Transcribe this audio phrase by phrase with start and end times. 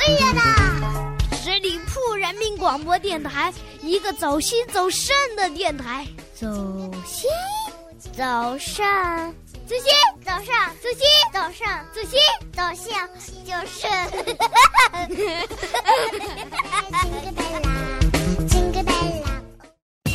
[0.00, 1.14] 哎呀啦！
[1.32, 3.52] 十里铺人民广播电台，
[3.82, 6.06] 一个走心走肾的电台。
[6.34, 6.46] 走
[7.04, 7.28] 心，
[8.16, 8.82] 走肾，
[9.66, 9.92] 走心，
[10.24, 12.18] 走上，走心，走上，走心，
[12.50, 13.06] 走向，
[13.44, 13.86] 就是。
[17.02, 17.68] 金个贝拉，
[18.48, 18.90] 金个贝
[19.22, 19.26] 拉。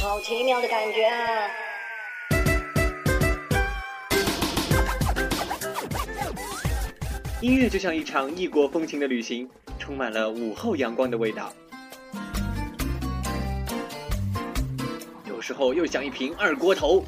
[0.01, 1.47] 好奇妙的感觉啊！
[7.41, 9.47] 音乐就像一场异国风情的旅行，
[9.85, 11.53] 充满了午后阳光的味道。
[15.27, 17.05] 有时候又像一瓶二锅头。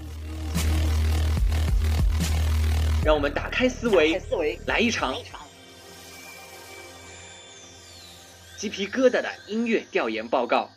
[3.03, 5.16] 让我们打开思维，思维来一场
[8.57, 10.69] 鸡皮疙瘩的音乐调研报告。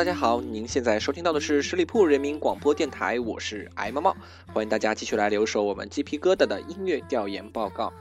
[0.00, 7.92] 大家好，您现在收听到的是十里铺人民广播电台，我是艾猫猫，欢迎大家继续来留守我们鸡皮疙瘩的音乐调研报告。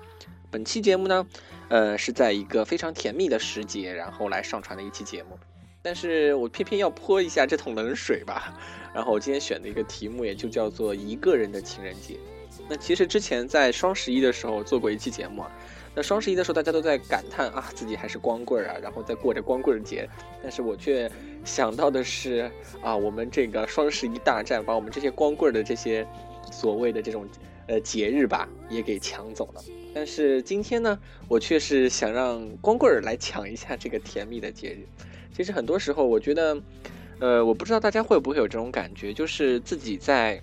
[0.50, 1.28] 本期节目呢，
[1.68, 5.38] 呃，是在一个非常甜蜜的时节，然后来上传的一期节目，
[5.82, 8.58] 但是我偏偏要泼一下这桶冷水吧。
[8.96, 12.18] 然后我今天选的一个题目也就叫做一个人的情人节。
[12.70, 15.52] 那其实之前在双十一的时候做过一期节目啊。
[16.00, 20.08] 那双十一的时候，大家都在感叹啊，自己还是光棍儿啊，然后在过着光棍节。
[20.42, 21.12] 但是我却
[21.44, 22.50] 想到的是
[22.82, 26.08] 啊，我们这个双十一大战把我们这些光棍儿的这些
[26.50, 27.28] 所谓的这种
[27.68, 29.62] 呃节日吧，也给抢走了。
[29.94, 34.88] 但是今天呢，我却是想让光棍儿来抢一下这个甜蜜的节日。
[35.36, 36.58] 其实很多时候，我觉得，
[37.20, 40.42] 呃，我不知道大家会不会有这种感觉，就是自己在。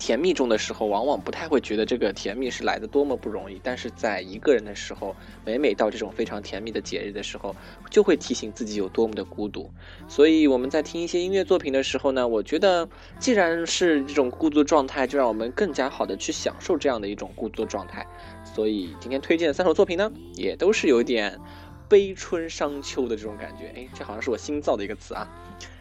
[0.00, 7.54] 甜蜜中的时候，往往不太会觉得这个甜蜜是来的多么不容易，但是在一个人的时候，每每到这种非常甜蜜的节日的时候，
[7.90, 9.70] 就会提醒自己有多么的孤独。
[10.08, 18.06] 所以我们在听一些音乐作品的时候呢，我觉得既然是这种孤独状态，就让我们更加好的去享受这样的一种孤独状态。
[18.42, 21.38] 所以今天推荐的三首作品呢，也都是有点
[21.90, 23.70] 悲春伤秋的这种感觉。
[23.76, 25.28] 哎，这好像是我新造的一个词啊。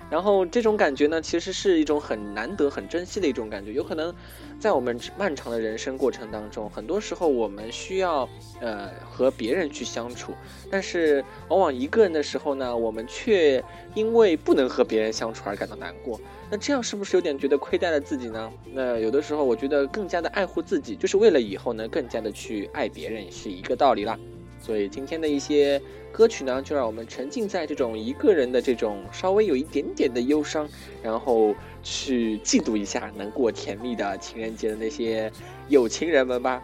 [0.10, 3.72] 然后这种感觉呢，其实是一种很难得、很珍惜的一种感觉。
[3.74, 4.14] 有可能，
[4.60, 8.28] 在我们漫长的人生过程当中，很多时候我们需要
[8.60, 10.34] 呃和别人去相处，
[10.72, 16.20] 但是往往一个人的时候呢，我们却因为不能和别人相处而感到难过。
[16.50, 18.52] 那这样是不是有点觉得亏待了自己呢？
[18.74, 24.18] 那有的时候，我觉得更加的爱护自己，就是为了以后呢更加的去爱别人，是一个道理啦。
[24.60, 25.82] 所以今天的一些
[26.12, 30.68] 歌曲呢，就让我们沉浸在这种一个人的这种稍微有一点点的忧伤，
[31.02, 35.32] 然后去嫉妒一下能过甜蜜的情人节的那些
[35.68, 36.62] 有情人们吧。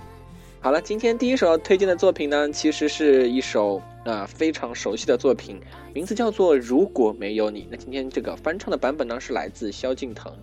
[0.60, 5.62] 好了，今天第一首要推荐的作品呢，其实是一首啊非常熟悉的作品，
[5.94, 7.62] 名字叫做《如果没有你》。
[7.70, 10.34] 那今天这个翻唱的版本呢，是来自萧敬腾。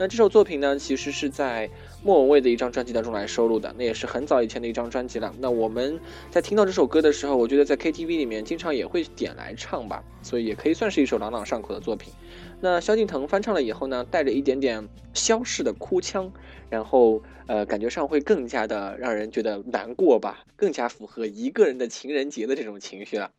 [0.00, 1.68] 那这首作品呢，其实是在
[2.02, 5.34] 莫文蔚的一张专辑当中来收录的，那也是很早以前的一张专辑了。
[5.38, 6.00] 那我们
[6.30, 12.14] 在听到这首歌的时候，我觉得在 KTV 里面经常也会点来唱吧，所以也可以算是一首朗朗上口的作品。
[12.62, 16.32] 那萧敬腾翻唱了以后呢，带着一点点萧氏的哭腔，
[16.70, 23.32] 然后呃，感觉上会更加的让人觉得难过吧，更加符合一个人的情人节的这种情绪了。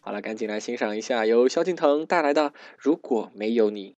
[0.00, 2.44] 好了，赶紧来欣赏一下由萧敬腾带来的
[2.78, 3.90] 《如果没有你》。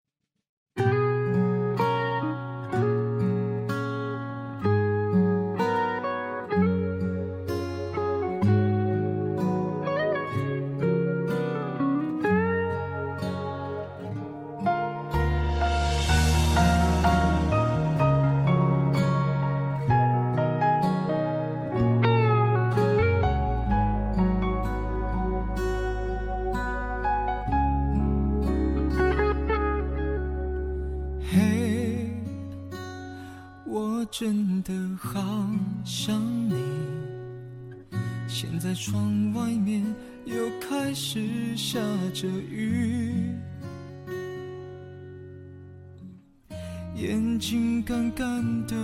[47.01, 48.75] 眼睛干干的，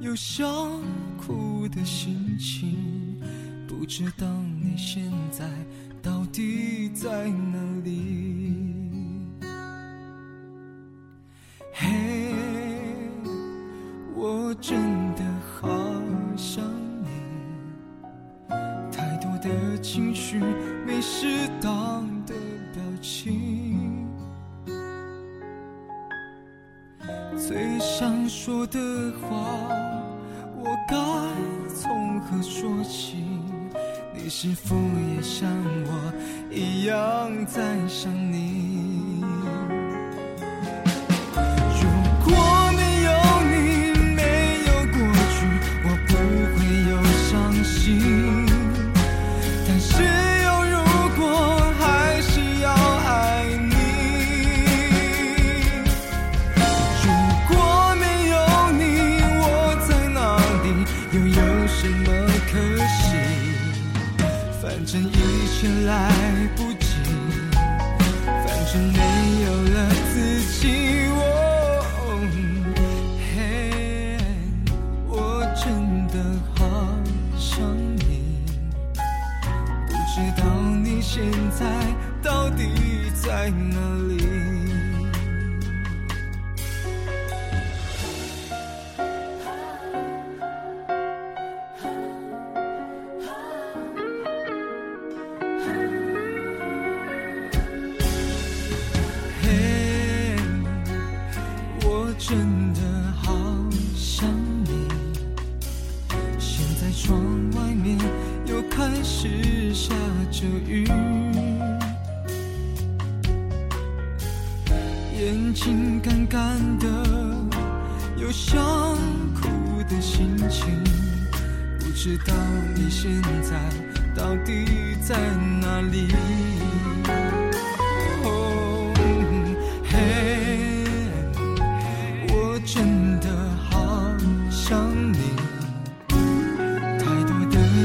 [0.00, 0.46] 有想
[1.18, 3.18] 哭的心情，
[3.66, 4.24] 不知道
[4.62, 5.44] 你现在
[6.00, 8.71] 到底在哪里？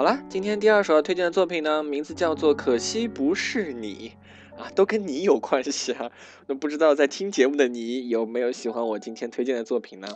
[0.00, 4.12] 好了，今天第二首要推荐的作品呢，名字叫做《可惜不是你》，
[4.58, 6.10] 啊，都跟你有关系啊。
[6.46, 10.08] 那不知道在听节目的你有没有喜欢我今天推荐的作品呢？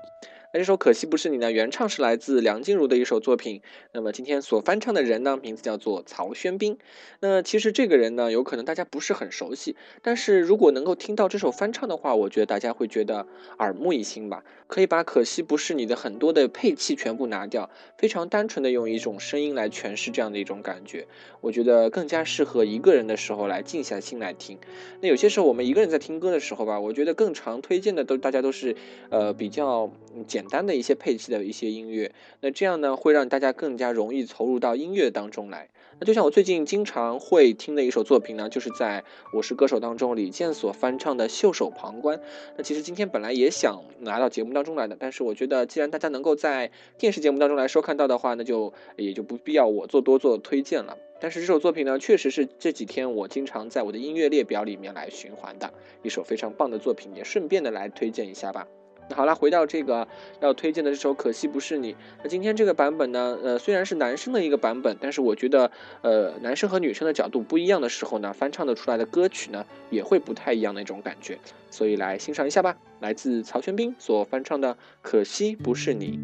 [0.54, 3.60] 那这首《可惜不是你》呢，原唱是来自梁静茹的一首作品。
[3.90, 6.78] 那么今天所翻唱的人呢，名字叫做曹轩宾。
[7.18, 13.26] 那其实这个人呢，有可能大家不是很熟悉，但是如果能够听到这首翻唱的话，我觉得大家会觉得
[13.58, 14.44] 耳目一新吧。
[14.68, 17.68] 可以把《可惜不是你》的很多的配器全部拿掉，
[17.98, 21.08] 非常单纯的用一种声音来诠释这样的一种感觉，
[21.40, 24.58] 我觉得更加适合一个人的时候来静下心来听。
[25.00, 28.76] 那有些时候我们一个人在听歌的时候吧，我觉得更常推荐的都大家都是
[29.10, 29.90] 呃比较
[30.26, 35.68] 简单的一些配器的一些音乐，那这样呢会让大家更加容易投入到音乐当中来。
[36.00, 39.04] 那就像我最近经常会听的一首作品呢，就是在
[39.36, 42.18] 《我是歌手》当中李健所翻唱的《袖手旁观》。
[42.56, 50.98] 那其实今天本来也想拿到节目当中来的，但是我觉得既然大家能够在电视节目当中来收看到的话，那就也就不必要我做多做推荐了。
[51.20, 58.66] 但是这首作品呢，确实是这几天我经常在我的音乐列表里面来循环的一首非常棒的作品，也顺便的来推荐一下吧。
[59.12, 60.08] 好了，回到这个
[60.40, 61.92] 要推荐的这首《可惜不是你》。
[62.22, 65.70] 那今天这个版本呢，呃，虽然是男生的一个版本，但是我觉得，
[66.02, 71.38] 呃，男生和女生的角度不一样的时候呢，翻唱的出来的歌曲呢，也会不太一样的一种感觉。
[71.70, 76.18] 所以来欣赏一下吧，来自曹全斌所翻唱的《可惜不是你》。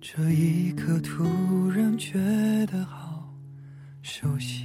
[0.00, 1.24] 这一刻突
[1.70, 2.14] 然觉
[2.70, 3.34] 得好
[4.02, 4.64] 熟悉。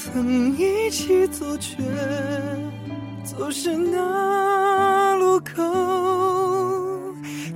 [0.00, 1.82] 曾一起走，却
[3.24, 5.54] 走失那路口。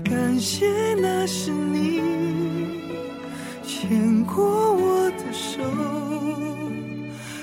[0.05, 2.03] 感谢那是你
[3.65, 5.63] 牵过我的手，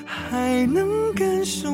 [0.06, 1.72] 还能感受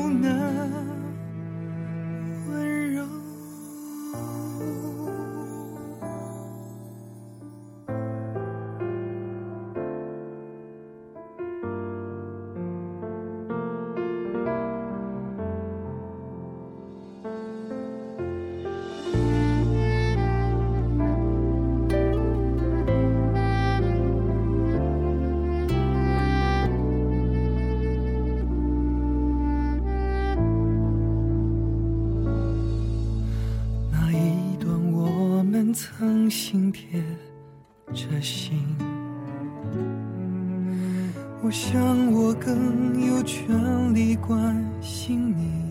[41.46, 45.65] 我想我更有权利关心你。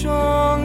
[0.00, 0.59] 双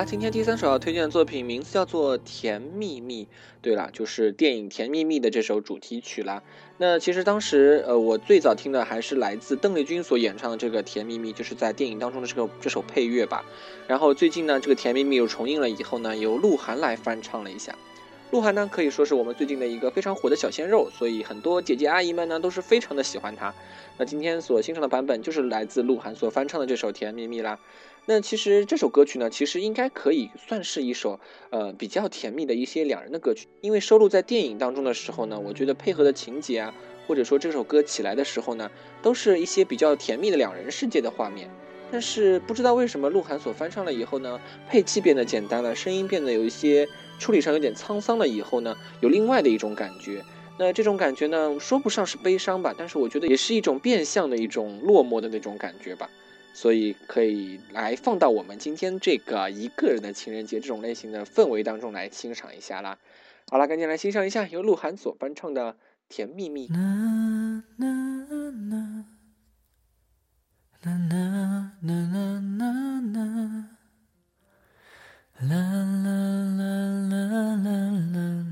[0.00, 3.24] 啦，今天第三首要推荐的作品名字叫做《甜蜜蜜》。
[3.60, 6.42] 对了，就是电影《甜蜜蜜》的这首主题曲啦。
[6.78, 13.44] 那其实当时，呃，我最早听的还是来自邓丽君所演唱的这个《甜蜜蜜》，就是在电影当中的这个这首配乐吧。
[13.86, 17.76] 然后最近呢，这个《甜蜜蜜》又重映了以后呢，由鹿晗来翻唱了一下。
[18.30, 23.52] 鹿晗呢，可以说是我们最近的一个非常火的小鲜肉，所以很多姐姐阿姨们呢都是非常的喜欢他。
[23.98, 27.58] 那今天所欣赏的版本就是来自鹿晗所翻唱的这首《甜蜜蜜》啦。
[28.06, 36.74] 那其实这首歌曲呢，其实应该可以算是一首呃比较甜蜜的一些两人的歌曲，因为收录在电影当中的时候呢，我觉得配合的情节啊，
[37.06, 41.48] 或者说这首歌起来的时候呢，都是一些比较甜蜜的两人世界的画面。
[41.92, 46.88] 但是不知道为什么鹿晗所翻唱了以后呢，配器变得简单了，声音变得有一些
[47.18, 50.24] 处理上有点沧桑了以后呢，有另外的一种感觉。
[50.58, 56.08] 那这种感觉呢，说不上是悲伤吧，但是我觉得也是一种变相的一种落寞的那种感觉吧。
[56.52, 62.98] 所以可以来放到我们今天这个一个人的情人节这种类型的氛围当中来欣赏一下啦。
[63.50, 65.72] 好了，赶紧来欣赏一下由鹿晗所翻唱的
[66.08, 66.68] 《甜蜜蜜》。
[66.72, 67.86] 啦啦
[68.30, 69.04] 啦啦
[71.82, 72.30] 啦啦
[78.12, 78.49] 啦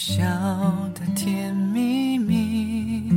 [0.00, 0.24] 笑
[0.94, 3.12] 的甜蜜蜜，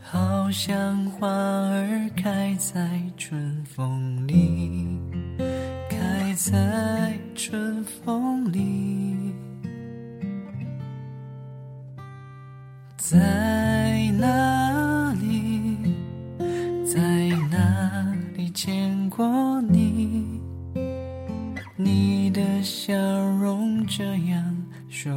[0.00, 4.86] 好像花儿开在春风里，
[5.90, 9.34] 开在春风里，
[12.96, 13.18] 在
[14.16, 15.76] 哪里，
[16.86, 17.00] 在
[17.50, 20.24] 哪里见过你？
[21.74, 22.94] 你的笑
[23.40, 24.56] 容这样
[24.88, 25.10] 熟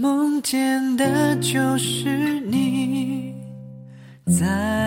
[0.00, 3.34] 梦见的就是你。
[4.24, 4.79] 在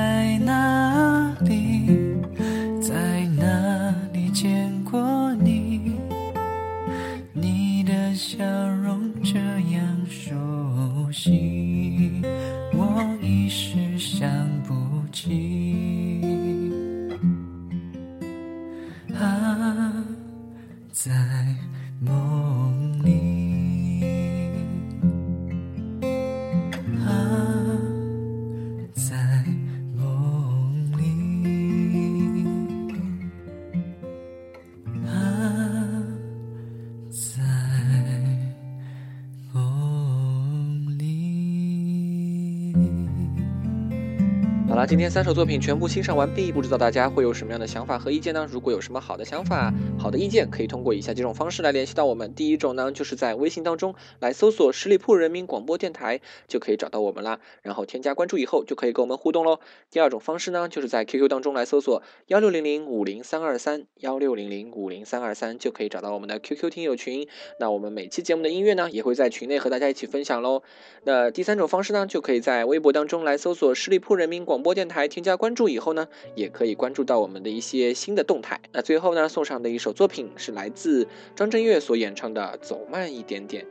[44.74, 48.48] 好啦，了，今天三首作品全部欣赏完毕，不知道大家会有什么样的想法和意见呢？
[48.52, 52.34] 如果有什么好的想法、好的意见，可以通过以下几种方式来联系到我们。
[52.34, 57.40] 第一种呢，就是在微信当中来搜索十里铺人民广播电台，就可以找到我们啦。
[57.62, 59.60] 然后添加关注以后，就可以跟我们互动喽。
[59.92, 67.28] 第二种方式呢，就是在 QQ 当中来搜索幺六零零五零三二三幺六零零五零三二三，就可以找到我们的 QQ 听友群。
[67.60, 70.64] 那我们每期节目的音乐呢，也会在群内和大家一起分享喽。
[71.04, 74.63] 那第三种方式呢，就可以在微博当中来搜索十里铺人民广。
[74.64, 78.60] 播电台添加关注以后呢，也可以关注到我们的一些新的动态。
[78.72, 83.64] 那最后呢，送上的一首作品是来自张震岳所演唱的《走慢一点点》。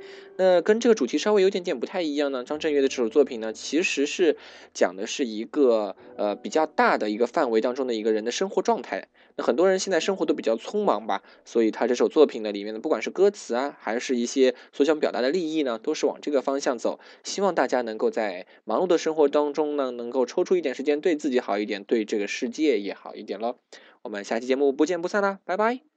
[0.43, 2.43] 那跟这个主题稍微有点点不太一样呢。
[2.43, 4.37] 张震岳的这首作品呢，其实是
[4.75, 9.07] 讲的是一个呃比较大的一个范围当中的一个人的生活状态。
[9.37, 16.99] 那很多人现在生活都比较匆忙吧，所以他这首作品呢里面的不管是歌词啊，还是一些所想表达的利益呢，都是往这个方向走。
[17.23, 23.59] 希望大家能够在忙碌的生活当中呢，能够抽出一点时间对自己好一点，对这个世界也好一点喽。
[24.03, 25.92] 我们下期节目不见不散啦，拜拜。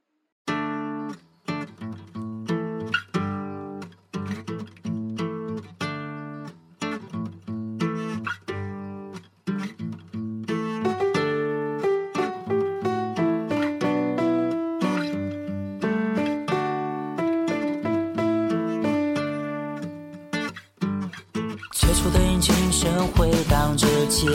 [24.16, 24.30] 街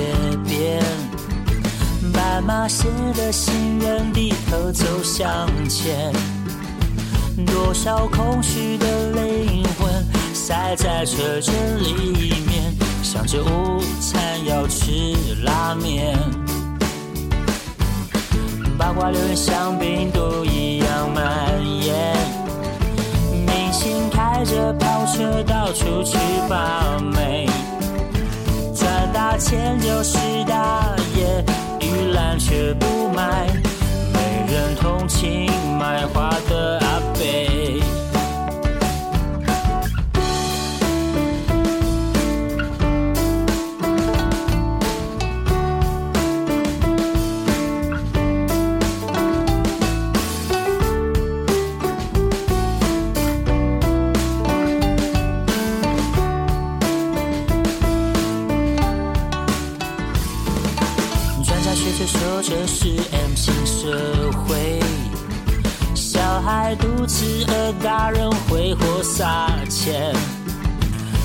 [0.46, 0.80] 边，
[2.14, 6.14] 斑马线的行人低头走向前，
[7.48, 9.92] 多少空虚的灵魂
[10.36, 16.16] 塞在车阵里面，想着午餐要吃拉面，
[18.78, 22.16] 八卦流言像病毒一样蔓延。
[23.48, 27.50] 明星开着跑车到处去把妹，
[29.32, 31.42] 花钱就是大爷，
[31.80, 33.48] 玉兰却不卖，
[34.12, 37.80] 没人同情卖花的阿贝。
[67.02, 70.14] 孩肚子饿，大人挥霍撒钱。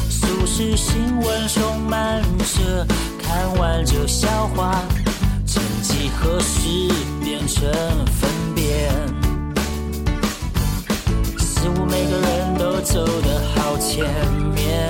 [0.09, 2.87] 俗世新闻充满着
[3.23, 4.83] 看完就消化，
[5.47, 6.91] 曾几何时
[7.23, 7.71] 变成
[8.07, 8.91] 粪便。
[11.39, 14.07] 似乎每个人都走得好前
[14.55, 14.89] 面。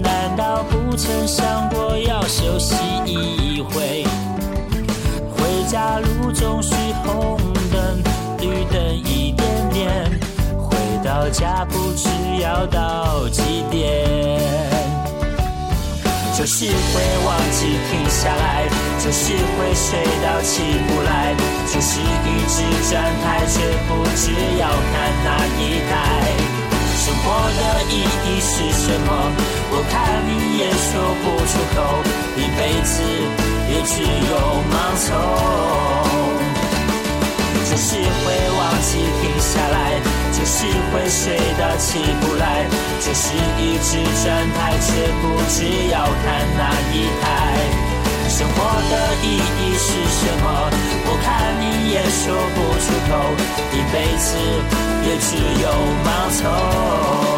[0.00, 4.04] 难道不曾想过要休息一会？
[5.32, 7.36] 回家路总是红
[7.72, 8.02] 灯
[8.40, 8.96] 绿灯
[10.58, 12.08] 回到家不知
[12.42, 13.78] 要到几点。
[16.36, 16.72] 就是会
[17.26, 18.68] 忘记停下来，
[19.04, 21.34] 就是会睡到起不来，
[21.66, 25.60] 就是一直站台却不知要看哪一
[25.90, 25.92] 台。
[26.94, 27.26] 生活
[27.58, 27.60] 的
[27.90, 27.92] 意
[28.24, 29.10] 义是什么？
[29.70, 29.92] 我看
[30.28, 30.90] 你也说
[31.24, 31.76] 不出口，
[32.36, 32.92] 一辈子
[33.70, 33.92] 也只
[34.30, 34.32] 有
[34.70, 34.74] 盲
[35.06, 36.27] 从。
[37.78, 40.00] 就是会忘记停下来，
[40.32, 42.66] 就是会睡得起不来，
[42.98, 47.22] 就是一直站台却不知要看哪一台。
[48.28, 48.56] 生活
[48.90, 50.68] 的意义是什么？
[51.06, 53.12] 我看你也说不出口，
[53.72, 54.26] 一辈子
[55.06, 55.70] 也只有
[56.02, 57.37] 盲从。